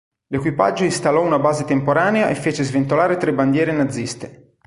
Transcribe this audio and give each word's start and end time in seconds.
L'equipaggio 0.29 0.83
installò 0.83 1.21
una 1.23 1.37
base 1.37 1.63
temporanea 1.63 2.27
e 2.27 2.33
fece 2.33 2.63
sventolare 2.63 3.17
tre 3.17 3.31
bandiere 3.35 3.71
naziste. 3.71 4.55